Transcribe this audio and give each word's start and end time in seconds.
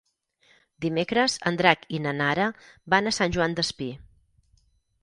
Dimecres 0.85 1.35
en 1.51 1.59
Drac 1.61 1.85
i 1.99 2.01
na 2.07 2.15
Nara 2.23 2.49
van 2.95 3.13
a 3.13 3.15
Sant 3.21 3.39
Joan 3.39 3.57
Despí. 3.63 3.93